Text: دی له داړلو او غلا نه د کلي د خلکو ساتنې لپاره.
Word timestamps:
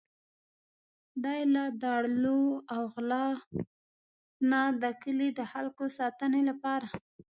دی 1.23 1.39
له 1.55 1.63
داړلو 1.83 2.41
او 2.73 2.81
غلا 2.93 3.25
نه 4.51 4.61
د 4.81 4.83
کلي 5.03 5.29
د 5.39 5.41
خلکو 5.51 5.83
ساتنې 5.97 6.41
لپاره. 6.49 6.87